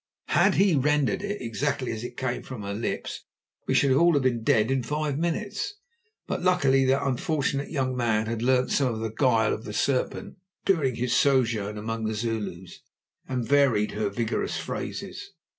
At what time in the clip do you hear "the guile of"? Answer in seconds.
8.99-9.63